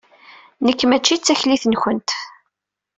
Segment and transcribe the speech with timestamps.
[0.65, 2.09] Nekk mačči d taklit-nkent.